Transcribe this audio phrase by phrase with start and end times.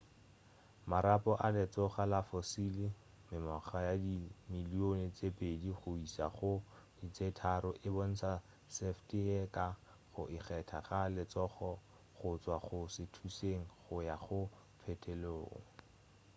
[0.89, 2.75] marapo a letsogo la fossil
[3.27, 6.51] mengwaga ye dimilion tše pedi go iša go
[7.15, 8.33] tše tharo e bontša
[8.75, 9.67] šefte ye ka
[10.13, 11.71] go ikgetha ga letsogo
[12.17, 14.39] go tšwa go šuthišeng go ya go
[14.79, 15.53] phetolelong